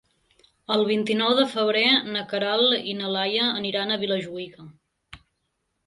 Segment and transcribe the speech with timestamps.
[0.75, 4.71] El vint-i-nou de febrer na Queralt i na Laia aniran a Vilajuïga.